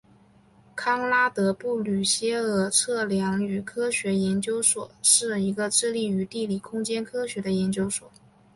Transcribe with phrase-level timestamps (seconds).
[0.75, 8.09] 康拉德布吕歇尔测量与科学研究所是一个致力于地理空间科学的研究所。